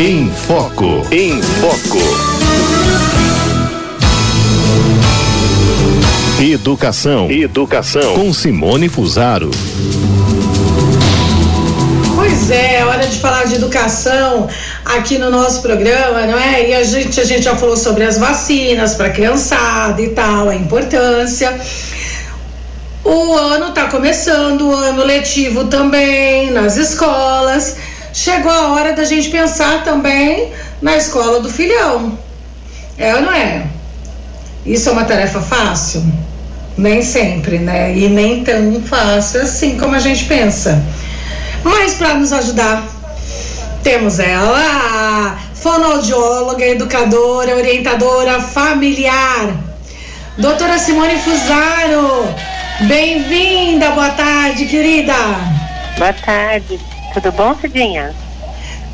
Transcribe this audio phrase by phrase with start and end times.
[0.00, 1.02] Em Foco.
[1.10, 1.98] Em Foco.
[6.40, 7.28] Educação.
[7.28, 8.14] Educação.
[8.14, 9.50] Com Simone Fusaro.
[12.14, 14.48] Pois é, hora de falar de educação
[14.84, 16.68] aqui no nosso programa, não é?
[16.68, 20.54] E a gente, a gente já falou sobre as vacinas para criançada e tal, a
[20.54, 21.58] importância.
[23.04, 27.74] O ano está começando, o ano letivo também nas escolas.
[28.12, 32.18] Chegou a hora da gente pensar também na escola do filhão.
[32.96, 33.66] É ou não é?
[34.66, 36.04] Isso é uma tarefa fácil?
[36.76, 37.96] Nem sempre, né?
[37.96, 40.82] E nem tão fácil assim como a gente pensa.
[41.64, 42.82] Mas para nos ajudar,
[43.82, 49.56] temos ela, fonoaudióloga, educadora, orientadora familiar,
[50.36, 52.28] doutora Simone Fusaro.
[52.86, 55.14] Bem-vinda, boa tarde, querida.
[55.98, 56.78] Boa tarde,
[57.14, 58.14] tudo bom, Cidinha?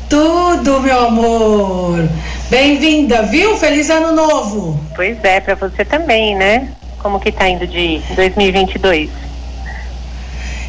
[0.09, 2.09] Tudo, meu amor.
[2.49, 3.57] Bem-vinda, viu?
[3.57, 4.79] Feliz ano novo.
[4.95, 6.69] Pois é, para você também, né?
[6.99, 9.09] Como que tá indo de 2022?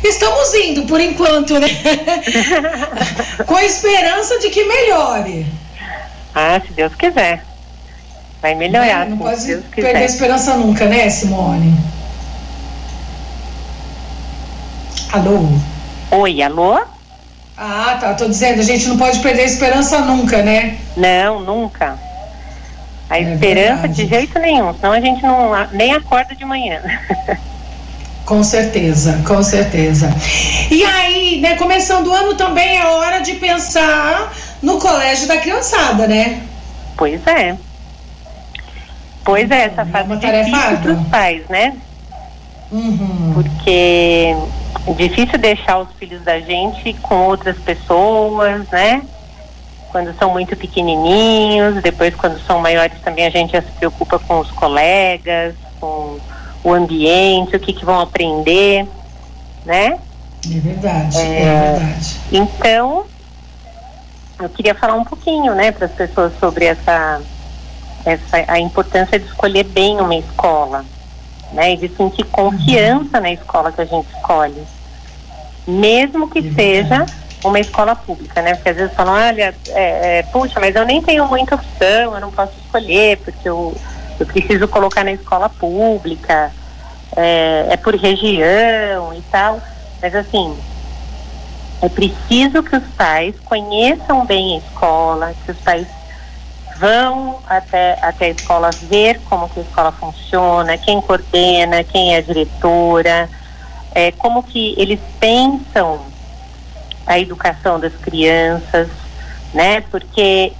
[0.02, 1.68] Estamos indo por enquanto, né?
[3.46, 5.46] Com a esperança de que melhore.
[6.34, 7.42] Ah, se Deus quiser.
[8.40, 9.06] Vai melhorar.
[9.06, 11.74] Não, não pode perder a esperança nunca, né, Simone?
[15.12, 15.48] Alô?
[16.10, 16.95] Oi, alô?
[17.56, 18.14] Ah, tá.
[18.14, 20.76] Tô dizendo, a gente não pode perder a esperança nunca, né?
[20.96, 21.98] Não, nunca.
[23.08, 23.94] A é esperança verdade.
[23.94, 26.80] de jeito nenhum, senão a gente não nem acorda de manhã.
[28.26, 30.12] Com certeza, com certeza.
[30.68, 36.08] E aí, né, começando o ano também é hora de pensar no colégio da criançada,
[36.08, 36.42] né?
[36.96, 37.56] Pois é.
[39.24, 41.74] Pois é, essa fase é difícil para os pais, né?
[42.72, 43.32] Uhum.
[43.34, 44.34] Porque
[44.86, 49.02] é difícil deixar os filhos da gente com outras pessoas, né?
[49.90, 54.40] Quando são muito pequenininhos, depois quando são maiores também a gente já se preocupa com
[54.40, 56.18] os colegas, com
[56.62, 58.86] o ambiente, o que, que vão aprender,
[59.64, 59.98] né?
[60.44, 62.20] É verdade, é, é verdade.
[62.32, 63.06] Então,
[64.40, 67.20] eu queria falar um pouquinho, né, para as pessoas sobre essa,
[68.04, 70.84] essa a importância de escolher bem uma escola,
[71.52, 73.22] né, e de sentir confiança uhum.
[73.22, 74.62] na escola que a gente escolhe,
[75.66, 77.06] mesmo que é seja
[77.44, 78.54] uma escola pública, né?
[78.54, 82.20] Porque às vezes falam, olha, é, é, puxa, mas eu nem tenho muita opção, eu
[82.20, 83.76] não posso escolher porque eu
[84.18, 86.50] eu preciso colocar na escola pública,
[87.14, 89.60] é, é por região e tal.
[90.00, 90.56] Mas assim,
[91.82, 95.86] é preciso que os pais conheçam bem a escola, que os pais
[96.78, 102.18] vão até, até a escola ver como que a escola funciona, quem coordena, quem é
[102.18, 103.28] a diretora,
[103.94, 106.00] é, como que eles pensam
[107.06, 108.88] a educação das crianças,
[109.54, 109.80] né?
[109.82, 110.52] Porque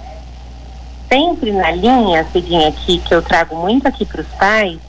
[1.09, 4.79] sempre na linha, Cidinha, aqui, que eu trago muito aqui para os pais,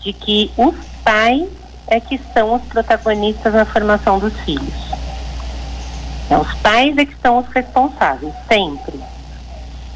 [0.00, 0.74] de que os
[1.04, 1.48] pais
[1.86, 4.90] é que são os protagonistas na formação dos filhos.
[6.26, 9.00] Então, os pais é que são os responsáveis, sempre.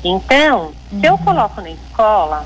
[0.05, 1.01] Então, uhum.
[1.01, 1.19] se eu uhum.
[1.19, 2.45] coloco na escola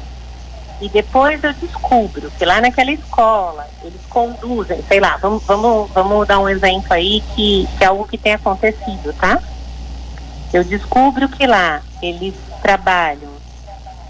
[0.81, 6.29] e depois eu descubro que lá naquela escola eles conduzem, sei lá, vamos, vamos, vamos
[6.29, 9.41] dar um exemplo aí que, que é algo que tem acontecido, tá?
[10.53, 13.33] Eu descubro que lá eles trabalham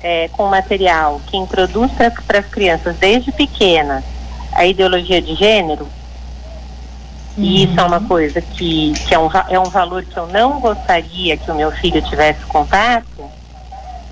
[0.03, 4.05] é, com material que introduz para as crianças desde pequena
[4.53, 7.45] a ideologia de gênero, uhum.
[7.45, 10.61] e isso é uma coisa que, que é, um, é um valor que eu não
[10.61, 13.38] gostaria que o meu filho tivesse contato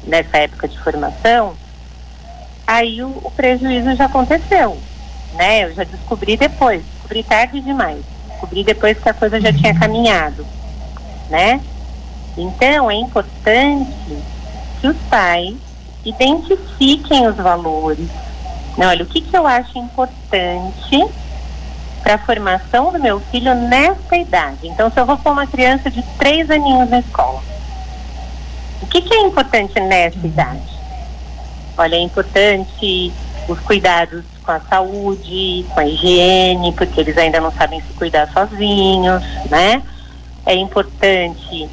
[0.06, 1.55] nessa época de formação,
[2.67, 4.78] aí o, o prejuízo já aconteceu,
[5.34, 5.65] né?
[5.65, 10.47] Eu já descobri depois, descobri tarde demais, descobri depois que a coisa já tinha caminhado,
[11.28, 11.61] né?
[12.37, 14.22] Então, é importante
[14.81, 15.56] que os pais
[16.05, 18.09] identifiquem os valores.
[18.77, 21.06] Não, olha, o que, que eu acho importante
[22.03, 24.69] para a formação do meu filho nessa idade?
[24.69, 27.43] Então, se eu vou pôr uma criança de três aninhos na escola,
[29.00, 30.76] que, que é importante nessa idade?
[31.76, 33.12] Olha, é importante
[33.48, 38.28] os cuidados com a saúde, com a higiene, porque eles ainda não sabem se cuidar
[38.32, 39.82] sozinhos, né?
[40.46, 41.69] É importante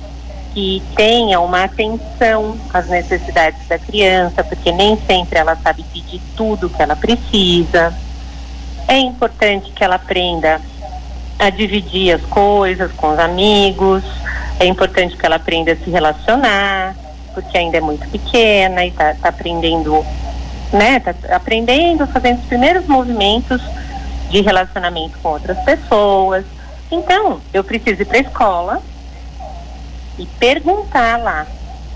[0.54, 6.70] que tenha uma atenção às necessidades da criança, porque nem sempre ela sabe pedir tudo
[6.70, 7.94] que ela precisa.
[8.88, 10.60] É importante que ela aprenda
[11.40, 14.04] a dividir as coisas com os amigos.
[14.60, 16.96] É importante que ela aprenda a se relacionar,
[17.34, 20.06] porque ainda é muito pequena e está tá aprendendo,
[20.72, 21.00] né?
[21.00, 23.62] Tá aprendendo, fazendo os primeiros movimentos
[24.30, 26.46] de relacionamento com outras pessoas.
[26.92, 28.82] Então, eu preciso ir para a escola
[30.18, 31.48] e perguntar lá,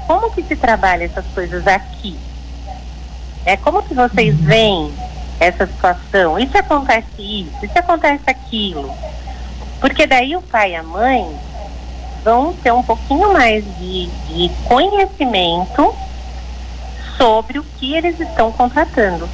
[0.06, 2.18] como que se trabalha essas coisas aqui?
[3.46, 4.46] É como que vocês uhum.
[4.46, 4.94] veem
[5.40, 6.40] essa situação?
[6.40, 7.66] E se acontece isso?
[7.66, 8.94] E se acontece aquilo?
[9.80, 11.47] Porque daí o pai e a mãe
[12.28, 15.96] vão ter um pouquinho mais de, de conhecimento
[17.16, 19.30] sobre o que eles estão contratando,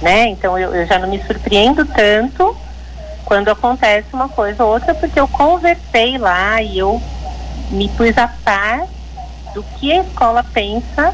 [0.00, 0.28] né?
[0.28, 2.56] Então eu, eu já não me surpreendo tanto
[3.24, 7.02] quando acontece uma coisa ou outra, porque eu conversei lá e eu
[7.72, 8.86] me pus a par
[9.52, 11.12] do que a escola pensa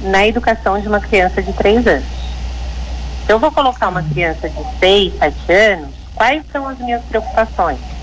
[0.00, 2.04] na educação de uma criança de três anos.
[3.26, 7.99] Se eu vou colocar uma criança de seis, sete anos, quais são as minhas preocupações?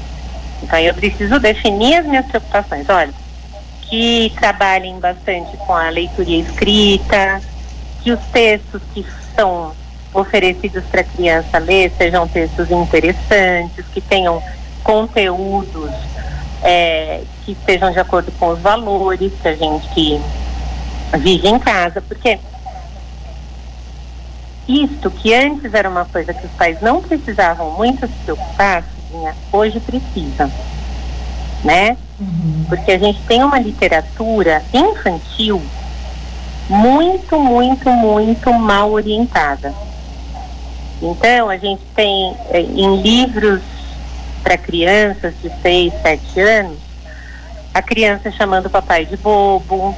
[0.61, 2.87] Então eu preciso definir as minhas preocupações.
[2.89, 3.13] Olha,
[3.81, 7.41] que trabalhem bastante com a leitura escrita,
[8.03, 9.05] que os textos que
[9.35, 9.73] são
[10.13, 14.41] oferecidos para a criança ler sejam textos interessantes, que tenham
[14.83, 15.91] conteúdos
[16.63, 20.21] é, que estejam de acordo com os valores que a gente
[21.19, 22.39] vive em casa, porque
[24.67, 28.83] isto que antes era uma coisa que os pais não precisavam muito se preocupar,
[29.51, 30.51] hoje precisa,
[31.63, 31.97] né?
[32.19, 32.65] Uhum.
[32.67, 35.61] Porque a gente tem uma literatura infantil
[36.69, 39.73] muito, muito, muito mal orientada.
[41.01, 43.61] Então, a gente tem eh, em livros
[44.43, 46.77] para crianças de 6, 7 anos,
[47.73, 49.95] a criança chamando o papai de bobo.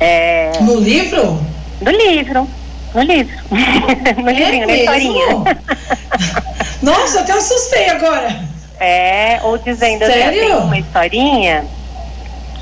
[0.00, 0.52] É...
[0.60, 1.40] No livro?
[1.80, 2.48] No livro.
[2.94, 3.36] No livro.
[4.22, 5.26] no é livrinho, na historinha.
[6.86, 8.28] Nossa, até assustei agora.
[8.78, 10.22] É, ou dizendo Sério?
[10.22, 11.64] assim, tem uma historinha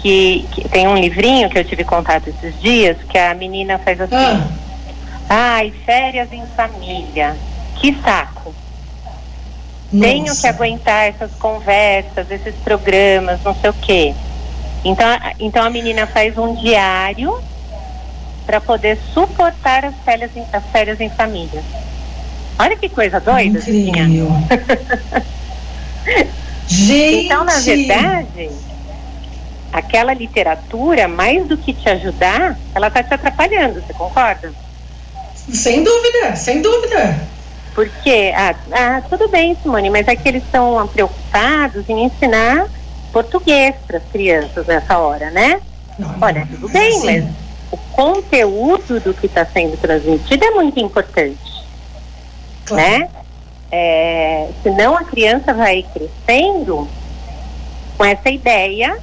[0.00, 4.00] que, que, tem um livrinho que eu tive contato esses dias, que a menina faz
[4.00, 4.14] assim.
[4.14, 4.48] Ah.
[5.28, 7.36] Ai, férias em família.
[7.76, 8.54] Que saco.
[9.92, 10.08] Nossa.
[10.08, 14.14] Tenho que aguentar essas conversas, esses programas, não sei o quê.
[14.82, 15.06] Então,
[15.38, 17.38] então a menina faz um diário
[18.46, 21.62] para poder suportar as férias, em, as férias em família.
[22.58, 23.58] Olha que coisa doida.
[23.58, 24.28] Incrível.
[26.66, 27.26] Gente.
[27.26, 28.50] Então, na verdade,
[29.72, 34.52] aquela literatura, mais do que te ajudar, ela está te atrapalhando, você concorda?
[35.34, 37.18] Sem dúvida, sem dúvida.
[37.74, 42.68] Porque, ah, ah, tudo bem, Simone, mas é que eles estão preocupados em ensinar
[43.12, 45.60] português para as crianças nessa hora, né?
[45.98, 47.06] Não, Olha, tudo bem, assim.
[47.06, 47.24] mas
[47.72, 51.53] o conteúdo do que está sendo transmitido é muito importante,
[52.64, 52.82] claro.
[52.82, 53.08] né?
[53.70, 56.88] É, senão a criança vai crescendo
[57.96, 58.96] com essa ideia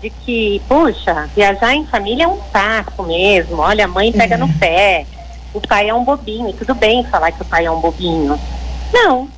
[0.00, 4.46] de que, puxa, viajar em família é um saco mesmo, olha, a mãe pega uhum.
[4.46, 5.04] no pé,
[5.52, 8.38] o pai é um bobinho, tudo bem falar que o pai é um bobinho.
[8.92, 9.28] Não,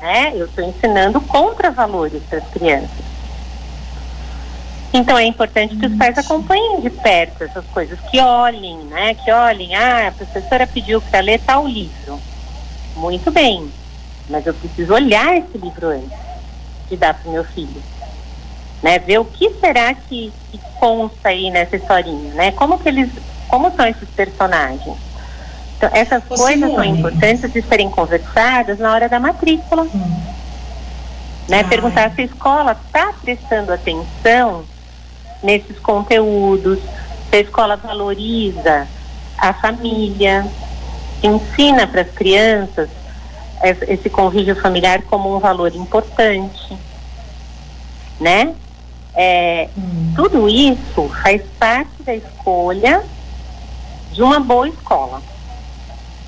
[0.00, 0.32] né?
[0.34, 3.10] Eu estou ensinando contra-valores para as crianças.
[4.92, 9.14] Então é importante que os pais acompanhem de perto essas coisas, que olhem, né?
[9.14, 12.20] Que olhem, ah, a professora pediu para ler tal livro.
[13.00, 13.72] Muito bem,
[14.28, 16.18] mas eu preciso olhar esse livro antes
[16.90, 17.82] de dar para o meu filho.
[18.82, 22.52] Né, ver o que será que, que consta aí nessa historinha, né?
[22.52, 23.10] Como que eles,
[23.48, 24.96] como são esses personagens?
[25.76, 26.74] Então, essas Ô, coisas Simone.
[26.74, 29.82] são importantes de serem conversadas na hora da matrícula.
[29.82, 30.22] Hum.
[31.48, 31.64] Né?
[31.64, 34.64] Perguntar se a escola está prestando atenção
[35.42, 36.78] nesses conteúdos,
[37.30, 38.86] se a escola valoriza
[39.36, 40.46] a família,
[41.26, 42.88] ensina para as crianças
[43.62, 46.76] esse convívio familiar como um valor importante,
[48.18, 48.54] né?
[49.14, 50.12] É, hum.
[50.16, 53.02] Tudo isso faz parte da escolha
[54.12, 55.20] de uma boa escola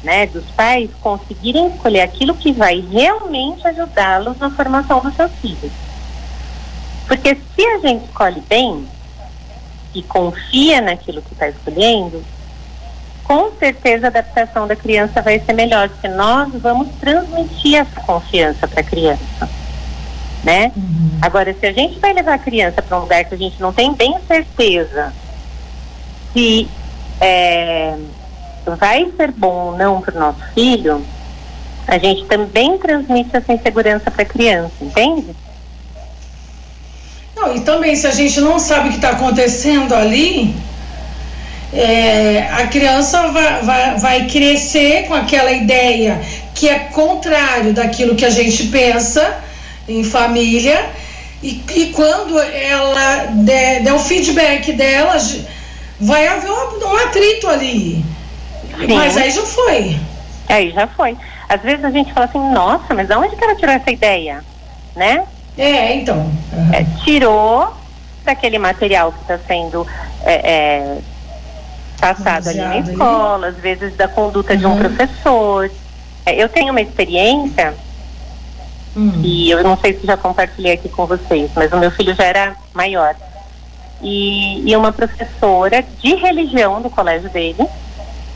[0.03, 5.73] né, dos pais conseguirem escolher aquilo que vai realmente ajudá-los na formação dos seus filhos.
[7.07, 8.87] Porque se a gente escolhe bem
[9.95, 12.25] e confia naquilo que está escolhendo,
[13.33, 18.69] com certeza a adaptação da criança vai ser melhor, porque nós vamos transmitir essa confiança
[18.69, 19.49] para a criança.
[20.45, 20.71] Né?
[20.77, 21.19] Uhum.
[21.23, 23.73] Agora, se a gente vai levar a criança para um lugar que a gente não
[23.73, 25.15] tem bem certeza
[26.35, 26.69] se
[27.23, 27.97] é,
[28.67, 31.03] vai ser bom ou não para o nosso filho,
[31.87, 35.35] a gente também transmite essa insegurança para a criança, entende?
[37.35, 40.55] Não, e também se a gente não sabe o que está acontecendo ali,
[41.73, 46.21] é, a criança vai, vai, vai crescer com aquela ideia
[46.55, 49.41] que é contrário daquilo que a gente pensa
[49.89, 50.91] em família,
[51.43, 55.17] e, e quando ela der, der o feedback dela,
[55.99, 58.05] vai haver um, um atrito ali.
[58.79, 58.95] Sim.
[58.95, 59.99] Mas aí já foi.
[60.49, 61.17] Aí já foi.
[61.49, 64.45] Às vezes a gente fala assim, nossa, mas aonde que ela tirou essa ideia?
[64.95, 65.25] Né?
[65.59, 66.19] É, então.
[66.53, 66.73] Uhum.
[66.73, 67.75] É, tirou
[68.25, 69.87] daquele material que está sendo
[70.25, 70.99] é, é,
[72.03, 74.59] passado ali na escola, às vezes da conduta uhum.
[74.59, 74.79] de um uhum.
[74.79, 75.71] professor.
[76.27, 77.75] É, eu tenho uma experiência
[78.97, 79.21] uhum.
[79.23, 82.25] e eu não sei se já compartilhei aqui com vocês, mas o meu filho já
[82.25, 83.15] era maior.
[84.03, 87.65] E, e uma professora de religião do colégio dele,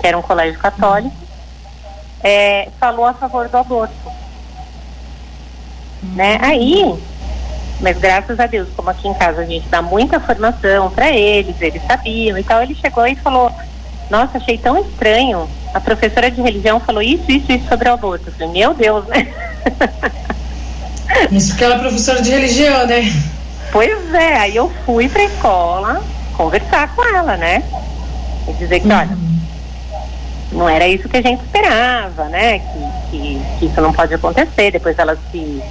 [0.00, 1.16] que era um colégio católico,
[2.22, 3.94] é, falou a favor do aborto.
[6.14, 6.38] Né?
[6.40, 6.94] Aí,
[7.80, 11.60] mas graças a Deus, como aqui em casa a gente dá muita formação para eles,
[11.60, 13.52] eles sabiam e tal, ele chegou e falou:
[14.10, 15.48] Nossa, achei tão estranho.
[15.74, 18.28] A professora de religião falou isso, isso, isso sobre o aborto.
[18.28, 19.28] Eu falei: Meu Deus, né?
[21.30, 23.02] Isso porque ela é professora de religião, né?
[23.72, 26.02] Pois é, aí eu fui pra escola
[26.36, 27.62] conversar com ela, né?
[28.48, 28.98] E dizer que, uhum.
[28.98, 29.18] olha,
[30.52, 32.58] não era isso que a gente esperava, né?
[32.58, 34.70] Que, que, que, isso não pode acontecer.
[34.70, 35.62] Depois ela se,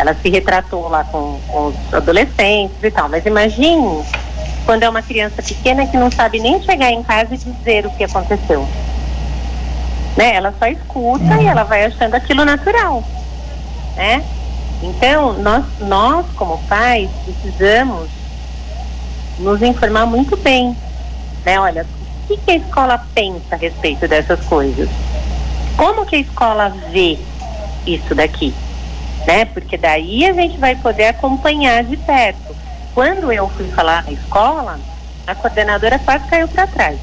[0.00, 3.06] ela se retratou lá com, com os adolescentes e tal.
[3.08, 4.02] Mas imagine
[4.64, 7.90] quando é uma criança pequena que não sabe nem chegar em casa e dizer o
[7.90, 8.66] que aconteceu.
[10.16, 10.36] Né?
[10.36, 13.04] Ela só escuta e ela vai achando aquilo natural,
[13.94, 14.24] né?
[14.82, 18.08] Então, nós, nós como pais precisamos
[19.38, 20.74] nos informar muito bem,
[21.44, 21.60] né?
[21.60, 21.84] Olha,
[22.24, 24.88] o que, que a escola pensa a respeito dessas coisas?
[25.76, 27.18] Como que a escola vê
[27.86, 28.54] isso daqui?
[29.30, 29.44] Né?
[29.44, 32.56] Porque daí a gente vai poder acompanhar de perto.
[32.92, 34.80] Quando eu fui falar na escola,
[35.24, 36.98] a coordenadora quase caiu para trás.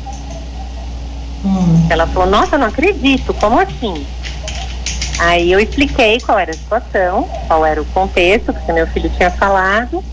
[1.45, 1.87] Hum.
[1.89, 4.05] Ela falou, nossa, não acredito, como assim?
[5.19, 9.31] Aí eu expliquei qual era a situação, qual era o contexto, porque meu filho tinha
[9.31, 10.03] falado,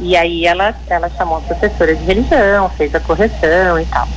[0.00, 4.08] e aí ela, ela chamou a professora de religião, fez a correção e tal.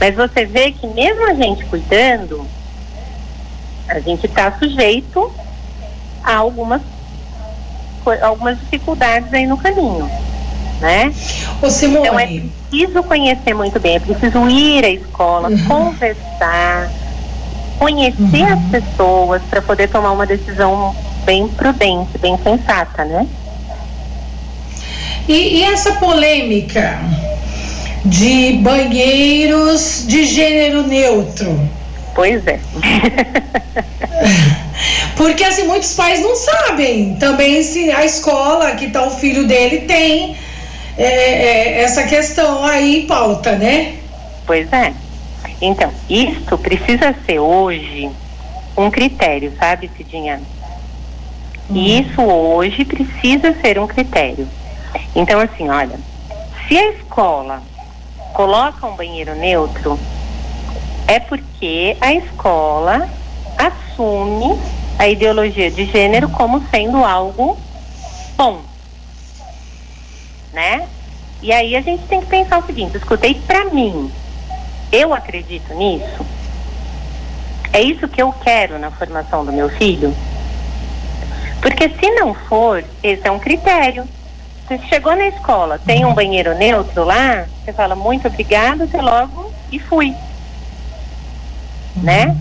[0.00, 2.44] Mas você vê que mesmo a gente cuidando,
[3.86, 5.32] a gente está sujeito
[6.28, 6.82] a algumas,
[8.20, 10.08] algumas dificuldades aí no caminho,
[10.78, 11.10] né?
[11.62, 12.06] Ô Simone.
[12.06, 12.26] Então é
[12.68, 15.64] preciso conhecer muito bem, é preciso ir à escola, uhum.
[15.64, 16.90] conversar,
[17.78, 18.52] conhecer uhum.
[18.52, 20.94] as pessoas para poder tomar uma decisão
[21.24, 23.26] bem prudente, bem sensata, né?
[25.26, 26.98] E, e essa polêmica
[28.04, 31.58] de banheiros de gênero neutro?
[32.14, 32.60] Pois é.
[35.18, 39.80] Porque assim, muitos pais não sabem também se a escola que tá o filho dele
[39.80, 40.36] tem
[40.96, 43.96] é, é, essa questão aí em pauta, né?
[44.46, 44.94] Pois é.
[45.60, 48.08] Então, isto precisa ser hoje
[48.76, 50.40] um critério, sabe, Cidinha?
[51.68, 51.74] Hum.
[51.74, 54.48] Isso hoje precisa ser um critério.
[55.16, 55.98] Então, assim, olha,
[56.68, 57.60] se a escola
[58.34, 59.98] coloca um banheiro neutro,
[61.08, 63.08] é porque a escola
[63.58, 64.56] assume
[64.98, 67.56] a ideologia de gênero como sendo algo
[68.36, 68.60] bom,
[70.52, 70.88] né?
[71.40, 74.10] E aí a gente tem que pensar o seguinte: escutei para mim,
[74.90, 76.26] eu acredito nisso?
[77.72, 80.14] É isso que eu quero na formação do meu filho?
[81.60, 84.08] Porque se não for, esse é um critério.
[84.66, 89.50] Você chegou na escola, tem um banheiro neutro lá, você fala muito obrigado, você logo
[89.72, 90.14] e fui.
[91.96, 92.36] Né?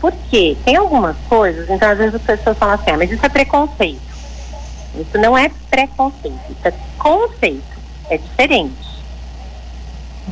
[0.00, 0.56] Por quê?
[0.64, 4.00] Tem algumas coisas, então às vezes as pessoas falam assim, ah, mas isso é preconceito.
[4.94, 7.78] Isso não é preconceito, isso é conceito,
[8.08, 8.90] é diferente.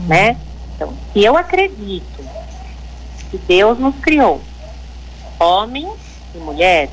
[0.07, 0.37] Né?
[0.75, 2.25] Então, se eu acredito
[3.31, 4.41] que Deus nos criou,
[5.39, 5.89] homem
[6.35, 6.89] e mulher,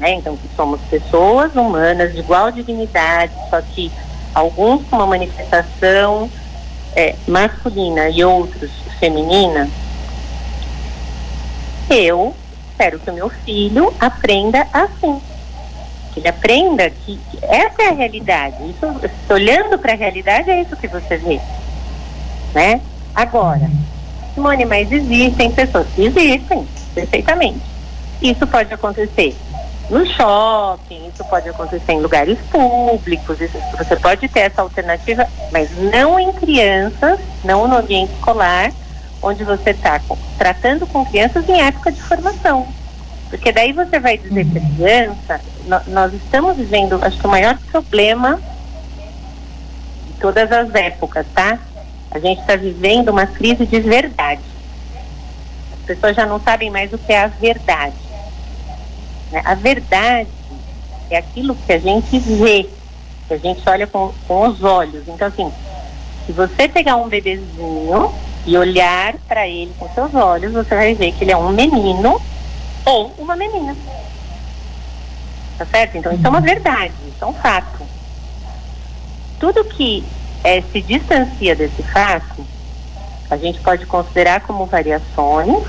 [0.00, 0.14] né?
[0.14, 3.92] Então, que somos pessoas humanas de igual dignidade, só que
[4.34, 6.30] alguns com uma manifestação
[6.96, 9.68] é, masculina e outros feminina,
[11.90, 12.34] eu
[12.70, 15.20] espero que o meu filho aprenda assim.
[16.12, 18.56] Que ele aprenda que essa é a realidade.
[18.70, 21.40] Isso, olhando para a realidade, é isso que você vê
[22.54, 22.80] né?
[23.14, 23.68] Agora,
[24.34, 27.60] Simone, mas existem pessoas existem, perfeitamente.
[28.22, 29.36] Isso pode acontecer
[29.88, 35.70] no shopping, isso pode acontecer em lugares públicos, isso, você pode ter essa alternativa, mas
[35.76, 38.72] não em crianças, não no ambiente escolar,
[39.22, 40.00] onde você está
[40.38, 42.66] tratando com crianças em época de formação.
[43.28, 44.74] Porque daí você vai dizer para a uhum.
[44.74, 48.40] criança, no, nós estamos vivendo, acho que o maior problema
[50.06, 51.58] de todas as épocas, tá?
[52.10, 54.42] A gente está vivendo uma crise de verdade.
[55.72, 57.94] As pessoas já não sabem mais o que é a verdade.
[59.30, 59.40] Né?
[59.44, 60.28] A verdade
[61.08, 62.68] é aquilo que a gente vê,
[63.28, 65.06] que a gente olha com, com os olhos.
[65.06, 65.52] Então, assim,
[66.26, 68.12] se você pegar um bebezinho
[68.46, 72.20] e olhar para ele com seus olhos, você vai ver que ele é um menino
[72.84, 73.76] ou uma menina.
[75.58, 75.96] Tá certo?
[75.96, 77.80] Então, isso é uma verdade, isso é um fato.
[79.38, 80.04] Tudo que
[80.42, 82.46] é, se distancia desse fato,
[83.30, 85.64] a gente pode considerar como variações,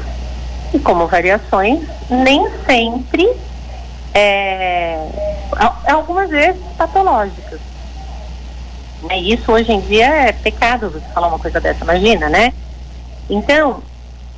[0.74, 3.30] e como variações nem sempre,
[4.14, 4.98] é,
[5.88, 7.60] algumas vezes patológicas.
[9.04, 9.18] Né?
[9.20, 12.54] Isso hoje em dia é pecado você falar uma coisa dessa, imagina, né?
[13.32, 13.82] Então,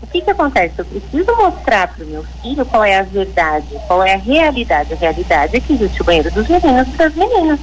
[0.04, 0.76] o que que acontece?
[0.78, 4.94] Eu preciso mostrar para o meu filho qual é a verdade, qual é a realidade.
[4.94, 7.60] A realidade é que existe o banheiro dos meninos e das meninas,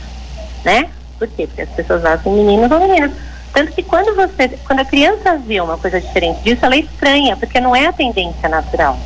[0.64, 0.90] né?
[1.18, 1.46] Por quê?
[1.46, 3.12] Porque as pessoas nascem meninos ou meninas.
[3.52, 7.36] Tanto que quando você, quando a criança vê uma coisa diferente disso, ela é estranha,
[7.36, 8.98] porque não é a tendência natural.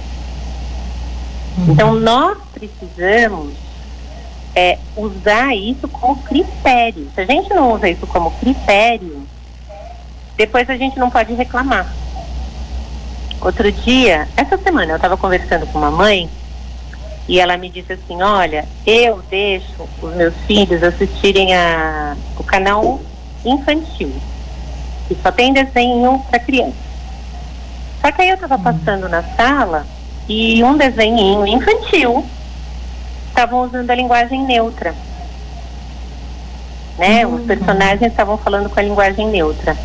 [1.58, 1.72] Uhum.
[1.72, 3.52] Então nós precisamos
[4.54, 7.10] é, usar isso como critério.
[7.14, 9.26] Se a gente não usa isso como critério,
[10.36, 11.92] depois a gente não pode reclamar.
[13.44, 16.30] Outro dia, essa semana, eu estava conversando com uma mãe
[17.28, 23.02] e ela me disse assim: Olha, eu deixo os meus filhos assistirem a, o canal
[23.44, 24.10] infantil,
[25.06, 26.72] que só tem desenho para criança.
[28.00, 29.86] Só que aí eu estava passando na sala
[30.26, 32.24] e um desenho infantil
[33.28, 34.94] estavam usando a linguagem neutra.
[36.96, 37.26] Né?
[37.26, 39.76] Os personagens estavam falando com a linguagem neutra.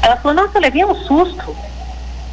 [0.00, 1.54] Ela falou: Nossa, eu levei um susto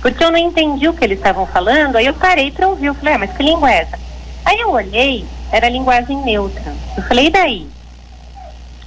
[0.04, 2.94] porque eu não entendi o que eles estavam falando, aí eu parei para ouvir, eu
[2.94, 3.98] falei, ah, mas que língua é essa?
[4.44, 6.74] Aí eu olhei, era linguagem neutra.
[6.98, 7.68] Eu falei, e daí?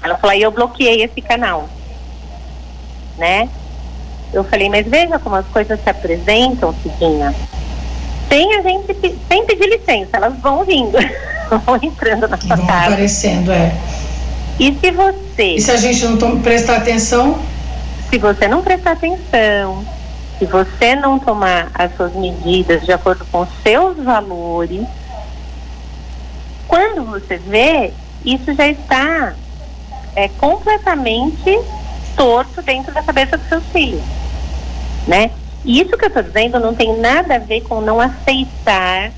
[0.02, 1.70] Ela falou, aí eu bloqueei esse canal.
[3.16, 3.49] Né?
[4.30, 7.35] Eu falei, mas veja como as coisas se apresentam, Cidinha.
[8.28, 8.94] Sem a gente,
[9.26, 10.99] sem pedir licença, elas vão vindo,
[11.64, 12.87] vão entrando na sua vão casa.
[12.88, 13.75] aparecendo, é.
[14.61, 15.54] E se você...
[15.54, 17.38] E se a gente não prestar atenção?
[18.11, 19.96] Se você não prestar atenção,
[20.38, 24.87] se você não tomar as suas medidas de acordo com os seus valores,
[26.69, 27.93] quando você vê,
[28.25, 29.35] isso já está
[30.14, 31.59] é, completamente
[32.16, 34.02] torto dentro da cabeça dos seus filhos,
[35.06, 35.30] né?
[35.65, 39.10] E isso que eu estou dizendo não tem nada a ver com não aceitar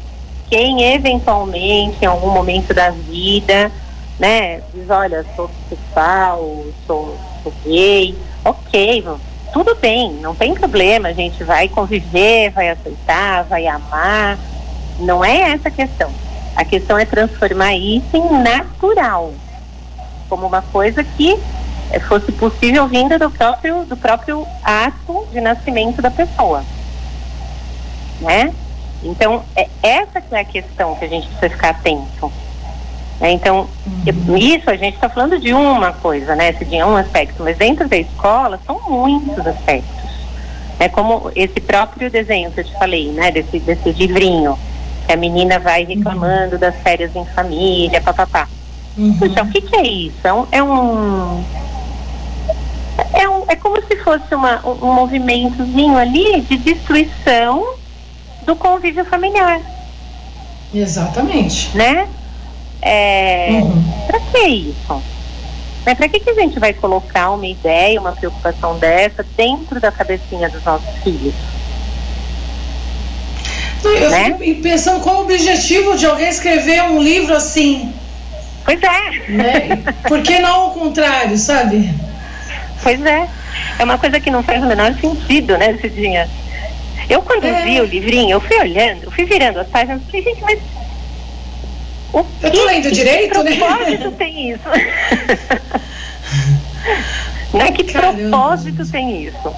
[0.48, 3.70] quem eventualmente, em algum momento da vida,
[4.18, 9.04] né, diz, olha, sou bissexual, sou, sou gay, ok,
[9.52, 14.38] tudo bem, não tem problema, a gente vai conviver, vai aceitar, vai amar.
[15.00, 16.10] Não é essa a questão.
[16.56, 19.32] A questão é transformar isso em natural,
[20.28, 21.38] como uma coisa que
[21.92, 26.64] eh, fosse possível vinda do próprio, do próprio ato de nascimento da pessoa.
[28.20, 28.52] Né?
[29.02, 32.32] Então, é essa que é a questão que a gente precisa ficar atento.
[33.20, 33.32] Né?
[33.32, 33.68] Então,
[34.38, 36.50] isso a gente está falando de uma coisa, né?
[36.50, 40.08] Esse de um aspecto, mas dentro da escola são muitos aspectos.
[40.78, 43.30] É como esse próprio desenho que eu te falei, né?
[43.32, 44.56] Desse, desse livrinho,
[45.06, 48.48] que a menina vai reclamando das férias em família, papapá.
[48.96, 49.16] Uhum.
[49.18, 50.18] Puxa, o que, que é isso?
[50.24, 51.44] É um, é um
[53.12, 57.74] é, é como se fosse uma, um, um movimentozinho ali de destruição
[58.44, 59.60] do convívio familiar.
[60.74, 61.76] Exatamente.
[61.76, 62.08] Né?
[62.88, 63.84] É, uhum.
[64.06, 65.02] Para que isso?
[65.84, 69.92] Né, para que, que a gente vai colocar uma ideia, uma preocupação dessa dentro da
[69.92, 71.34] cabecinha dos nossos filhos?
[73.84, 74.36] Eu né?
[74.38, 77.92] fico pensando qual o objetivo de alguém escrever um livro assim.
[78.64, 79.30] Pois é.
[79.30, 79.82] Né?
[80.08, 81.94] Por que não o contrário, sabe?
[82.82, 83.28] Pois é.
[83.78, 86.28] É uma coisa que não faz o menor sentido, né, Cidinha?
[87.08, 87.62] Eu, quando é.
[87.64, 90.58] vi o livrinho, eu fui olhando, eu fui virando as páginas, falei, gente, mas
[92.12, 93.56] o eu tô lendo direito, né?
[93.56, 94.68] propósito tem isso?
[97.52, 97.72] né?
[97.72, 98.18] Que Caramba.
[98.18, 99.54] propósito tem isso?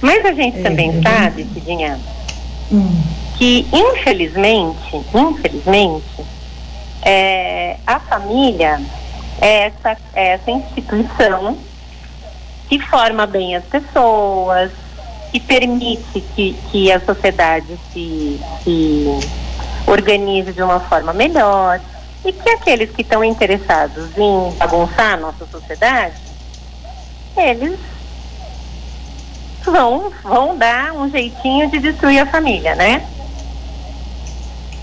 [0.00, 1.98] Mas a gente é, também é, sabe, Cidinha,
[2.70, 3.02] hum.
[3.38, 6.24] que infelizmente, infelizmente,
[7.02, 8.80] é, a família
[9.40, 11.56] é essa, é essa instituição
[12.68, 14.70] que forma bem as pessoas,
[15.30, 19.20] que permite que, que a sociedade se, se
[19.86, 21.80] organize de uma forma melhor
[22.24, 26.16] e que aqueles que estão interessados em bagunçar a nossa sociedade,
[27.36, 27.78] eles
[29.62, 33.06] vão, vão dar um jeitinho de destruir a família, né?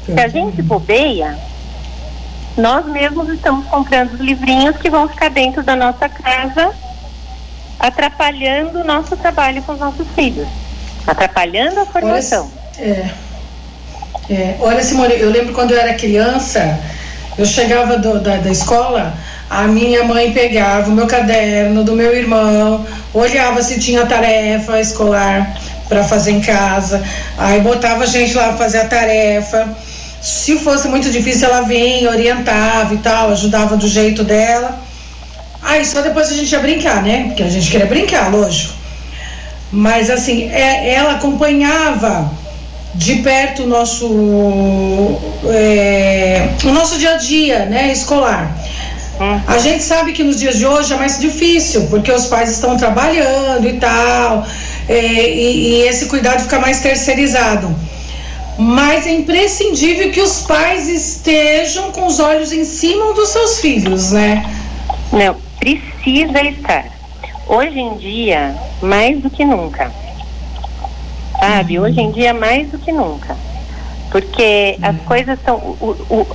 [0.06, 1.38] Se a gente bobeia,
[2.58, 6.74] nós mesmos estamos comprando os livrinhos que vão ficar dentro da nossa casa,
[7.80, 10.48] atrapalhando o nosso trabalho com os nossos filhos,
[11.08, 12.52] atrapalhando a formação.
[12.78, 13.31] é.
[14.32, 16.80] É, olha, Simone, eu lembro quando eu era criança,
[17.38, 19.14] eu chegava do, da, da escola,
[19.50, 25.54] a minha mãe pegava o meu caderno do meu irmão, olhava se tinha tarefa escolar
[25.90, 27.04] para fazer em casa,
[27.38, 29.68] aí botava a gente lá fazer a tarefa.
[30.22, 34.80] Se fosse muito difícil, ela vinha, orientava e tal, ajudava do jeito dela.
[35.62, 37.26] Aí só depois a gente ia brincar, né?
[37.28, 38.76] Porque a gente queria brincar, lógico.
[39.74, 42.40] Mas assim, é, ela acompanhava
[42.96, 44.08] de perto o nosso,
[45.46, 48.56] é, o nosso dia a dia, né, escolar.
[49.48, 52.76] A gente sabe que nos dias de hoje é mais difícil, porque os pais estão
[52.76, 54.44] trabalhando e tal,
[54.90, 57.74] é, e, e esse cuidado fica mais terceirizado.
[58.58, 64.12] Mas é imprescindível que os pais estejam com os olhos em cima dos seus filhos,
[64.12, 64.44] né?
[65.14, 66.86] Não, precisa estar.
[67.48, 69.92] Hoje em dia, mais do que nunca.
[71.42, 71.80] Sabe?
[71.80, 73.36] Hoje em dia, mais do que nunca.
[74.12, 75.58] Porque as coisas são.
[75.58, 76.28] O, o,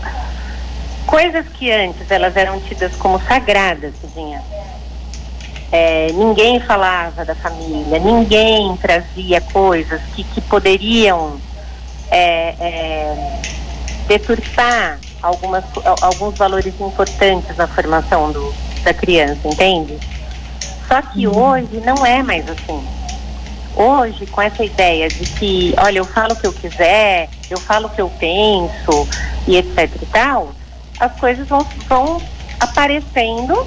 [1.07, 4.43] coisas que antes elas eram tidas como sagradas, Cidinha.
[5.71, 11.41] É, ninguém falava da família, ninguém trazia coisas que, que poderiam
[12.11, 13.41] é, é,
[14.09, 15.65] deturpar algumas,
[16.03, 19.99] alguns valores importantes na formação do, da criança, entende?
[20.89, 21.37] Só que uhum.
[21.37, 22.96] hoje não é mais assim.
[23.77, 27.89] Hoje, com essa ideia de que, olha, eu falo o que eu quiser, eu falo
[27.89, 29.07] o que eu penso
[29.47, 30.51] e etc e tal,
[30.99, 32.23] as coisas vão, vão
[32.59, 33.67] aparecendo,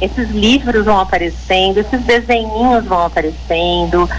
[0.00, 4.10] esses livros vão aparecendo, esses desenhinhos vão aparecendo.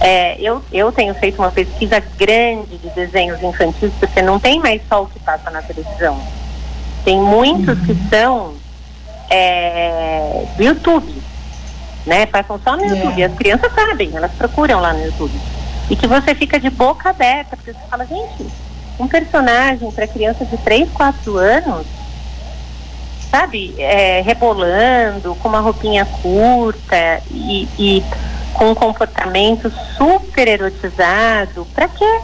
[0.00, 4.82] É, eu, eu tenho feito uma pesquisa grande de desenhos infantis, porque não tem mais
[4.86, 6.20] só o que passa na televisão.
[7.06, 8.08] Tem muitos que uhum.
[8.10, 8.54] são
[9.30, 11.22] é, do YouTube,
[12.06, 12.24] né?
[12.26, 13.00] Passam só no yeah.
[13.00, 13.24] YouTube.
[13.24, 15.38] As crianças sabem, elas procuram lá no YouTube.
[15.90, 18.46] E que você fica de boca aberta, porque você fala, gente,
[18.98, 21.86] um personagem para criança de 3, 4 anos,
[23.30, 28.04] sabe, é, rebolando, com uma roupinha curta e, e
[28.54, 32.20] com um comportamento super erotizado, para quê?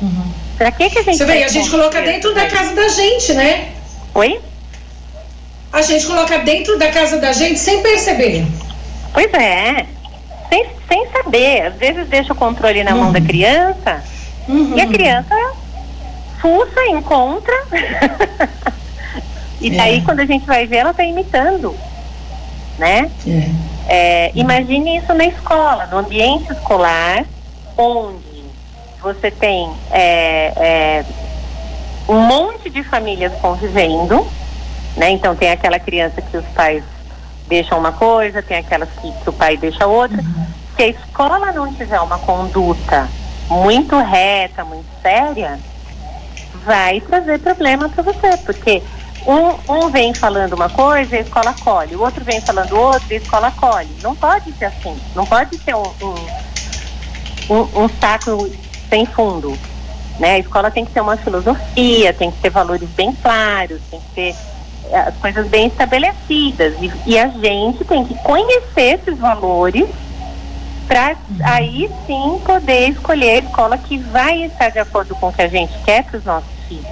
[0.00, 0.32] Uhum.
[0.56, 1.18] Pra que que a gente...
[1.18, 3.72] Você vê, a gente coloca dentro da casa da gente, né?
[4.14, 4.40] Oi?
[5.72, 8.46] A gente coloca dentro da casa da gente sem perceber.
[9.16, 9.86] Pois é,
[10.50, 11.68] sem, sem saber.
[11.68, 13.04] Às vezes deixa o controle na uhum.
[13.04, 13.24] mão da uhum.
[13.24, 14.04] criança
[14.46, 14.76] uhum.
[14.76, 15.34] e a criança
[16.38, 17.54] fuça, encontra.
[19.58, 20.00] e daí, é.
[20.02, 21.74] quando a gente vai ver, ela está imitando.
[22.78, 23.10] Né?
[23.26, 23.50] É.
[23.88, 27.24] É, imagine isso na escola, no ambiente escolar,
[27.74, 28.44] onde
[29.00, 31.04] você tem é, é,
[32.06, 34.26] um monte de famílias convivendo,
[34.94, 35.08] né?
[35.08, 36.84] Então tem aquela criança que os pais
[37.48, 40.18] deixam uma coisa, tem aquelas que, que o pai deixa outra.
[40.18, 40.46] Uhum.
[40.76, 43.08] Se a escola não tiver uma conduta
[43.48, 45.58] muito reta, muito séria,
[46.64, 48.82] vai trazer problema para você, porque
[49.26, 53.06] um, um vem falando uma coisa e a escola acolhe, o outro vem falando outra
[53.10, 53.88] e a escola acolhe.
[54.02, 58.50] Não pode ser assim, não pode ser um, um, um, um saco
[58.88, 59.56] sem fundo.
[60.18, 60.34] Né?
[60.34, 64.14] A escola tem que ter uma filosofia, tem que ter valores bem claros, tem que
[64.14, 64.36] ter
[64.92, 66.74] as coisas bem estabelecidas.
[66.80, 69.88] E, e a gente tem que conhecer esses valores
[70.86, 75.42] para aí sim poder escolher a escola que vai estar de acordo com o que
[75.42, 76.86] a gente quer para os nossos filhos.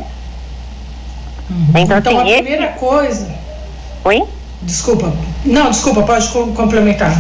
[1.51, 1.69] Uhum.
[1.77, 2.79] Então, então assim, a primeira esse...
[2.79, 3.35] coisa.
[4.05, 4.25] Oi?
[4.63, 5.13] Desculpa.
[5.45, 7.13] Não, desculpa, pode complementar.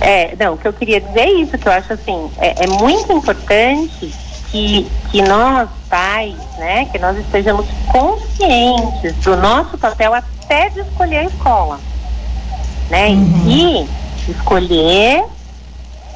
[0.00, 2.66] É, não, o que eu queria dizer é isso, que eu acho assim, é, é
[2.68, 4.14] muito importante
[4.50, 11.18] que, que nós, pais, né, que nós estejamos conscientes do nosso papel até de escolher
[11.18, 11.78] a escola.
[12.88, 13.08] Né?
[13.10, 13.42] Uhum.
[13.46, 13.88] E
[14.26, 15.22] escolher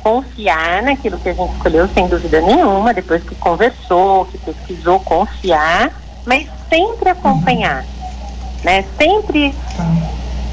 [0.03, 5.93] confiar naquilo que a gente escolheu, sem dúvida nenhuma, depois que conversou, que pesquisou, confiar,
[6.25, 7.85] mas sempre acompanhar,
[8.62, 8.85] né?
[8.97, 9.55] Sempre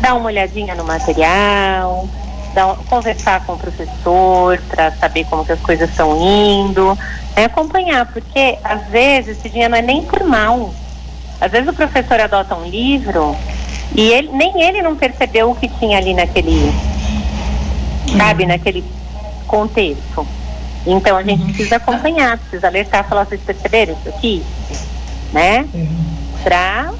[0.01, 2.09] dar uma olhadinha no material,
[2.53, 6.97] dar, conversar com o professor para saber como que as coisas estão indo,
[7.35, 7.45] né?
[7.45, 10.73] acompanhar, porque às vezes esse dinheiro não é nem por mal.
[11.39, 13.35] Às vezes o professor adota um livro
[13.95, 16.71] e ele, nem ele não percebeu o que tinha ali naquele,
[18.17, 18.83] sabe, naquele
[19.47, 20.25] contexto.
[20.85, 21.47] Então a gente uhum.
[21.47, 24.43] precisa acompanhar, precisa alertar, falar, vocês perceberam isso aqui?
[25.31, 25.65] Né?
[25.73, 25.87] Uhum.
[26.43, 26.93] Para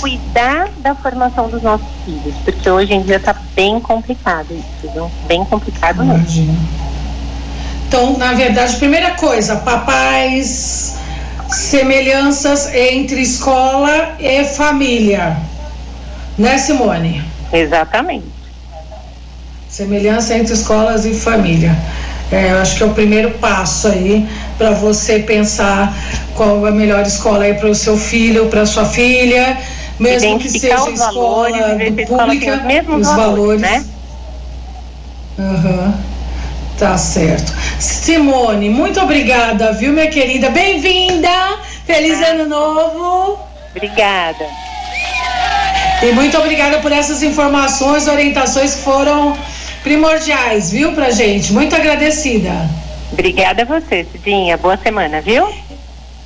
[0.00, 5.10] cuidar da formação dos nossos filhos, porque hoje em dia está bem complicado isso, viu?
[5.26, 6.56] Bem complicado mesmo.
[7.86, 10.96] Então, na verdade, primeira coisa, papais,
[11.48, 15.36] semelhanças entre escola e família.
[16.36, 17.22] Né, Simone?
[17.52, 18.26] Exatamente.
[19.68, 21.76] Semelhança entre escolas e família.
[22.32, 25.94] É, eu acho que é o primeiro passo aí para você pensar
[26.34, 29.56] qual é a melhor escola aí para o seu filho, para sua filha,
[30.00, 33.60] mesmo que seja os escola valores, pública, os, mesmos os valores, valores.
[33.60, 33.84] né?
[35.38, 36.05] Uhum.
[36.78, 37.54] Tá certo.
[37.80, 40.50] Simone, muito obrigada, viu, minha querida?
[40.50, 41.58] Bem-vinda!
[41.86, 42.32] Feliz ah.
[42.32, 43.38] ano novo!
[43.74, 44.46] Obrigada.
[46.02, 49.36] E muito obrigada por essas informações, orientações que foram
[49.82, 51.50] primordiais, viu, pra gente?
[51.52, 52.68] Muito agradecida.
[53.10, 54.58] Obrigada a você, Cidinha.
[54.58, 55.48] Boa semana, viu?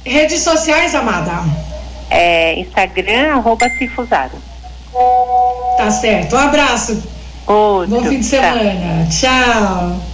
[0.05, 1.45] Redes sociais, amada?
[2.11, 4.37] É, Instagram, arroba Cifusado.
[5.77, 6.35] Tá certo.
[6.35, 7.01] Um abraço.
[7.47, 8.01] Outro.
[8.01, 9.07] Bom fim de semana.
[9.09, 10.10] Tchau.